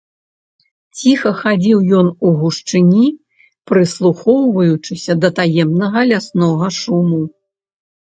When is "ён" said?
1.97-2.07